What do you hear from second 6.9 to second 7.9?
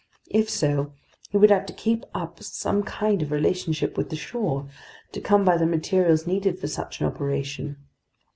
an operation.